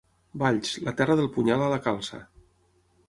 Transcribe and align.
Valls, 0.43 0.71
la 0.87 0.93
terra 1.01 1.17
del 1.21 1.29
punyal 1.37 1.67
a 1.67 1.71
la 1.75 1.81
calça. 1.89 2.25